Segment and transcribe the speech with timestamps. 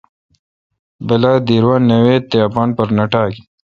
[1.07, 3.31] بلا دیر وا نہ ویت تے اپان پر نہ نہ ٹاک